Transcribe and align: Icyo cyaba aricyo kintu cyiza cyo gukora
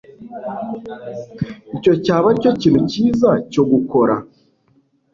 Icyo 1.75 1.93
cyaba 2.03 2.25
aricyo 2.29 2.51
kintu 2.61 2.79
cyiza 2.91 3.29
cyo 3.51 3.63
gukora 3.71 4.15